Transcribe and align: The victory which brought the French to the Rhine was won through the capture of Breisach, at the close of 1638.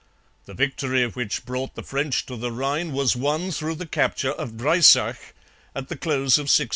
The 0.45 0.55
victory 0.55 1.05
which 1.09 1.45
brought 1.45 1.75
the 1.75 1.83
French 1.83 2.25
to 2.25 2.35
the 2.35 2.51
Rhine 2.51 2.91
was 2.91 3.15
won 3.15 3.51
through 3.51 3.75
the 3.75 3.85
capture 3.85 4.31
of 4.31 4.57
Breisach, 4.57 5.35
at 5.75 5.89
the 5.89 5.95
close 5.95 6.39
of 6.39 6.45
1638. 6.49 6.69